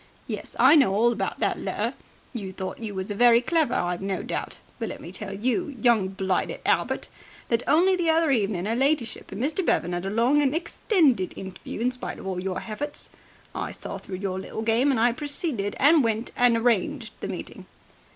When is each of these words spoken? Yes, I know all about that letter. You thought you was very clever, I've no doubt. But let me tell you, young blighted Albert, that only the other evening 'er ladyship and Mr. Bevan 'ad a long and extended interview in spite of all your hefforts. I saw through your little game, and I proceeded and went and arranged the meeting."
Yes, 0.25 0.55
I 0.59 0.75
know 0.75 0.95
all 0.95 1.11
about 1.11 1.39
that 1.41 1.59
letter. 1.59 1.93
You 2.33 2.51
thought 2.51 2.79
you 2.79 2.95
was 2.95 3.11
very 3.11 3.39
clever, 3.39 3.75
I've 3.75 4.01
no 4.01 4.23
doubt. 4.23 4.57
But 4.79 4.89
let 4.89 4.99
me 4.99 5.11
tell 5.11 5.31
you, 5.31 5.75
young 5.79 6.07
blighted 6.07 6.59
Albert, 6.65 7.07
that 7.49 7.61
only 7.67 7.95
the 7.95 8.09
other 8.09 8.31
evening 8.31 8.65
'er 8.67 8.73
ladyship 8.73 9.31
and 9.31 9.39
Mr. 9.39 9.63
Bevan 9.63 9.93
'ad 9.93 10.07
a 10.07 10.09
long 10.09 10.41
and 10.41 10.55
extended 10.55 11.33
interview 11.35 11.79
in 11.81 11.91
spite 11.91 12.17
of 12.17 12.25
all 12.25 12.39
your 12.41 12.61
hefforts. 12.61 13.09
I 13.53 13.69
saw 13.69 13.99
through 13.99 14.15
your 14.17 14.39
little 14.39 14.63
game, 14.63 14.89
and 14.89 14.99
I 14.99 15.11
proceeded 15.11 15.75
and 15.79 16.03
went 16.03 16.31
and 16.35 16.57
arranged 16.57 17.13
the 17.19 17.27
meeting." 17.27 17.67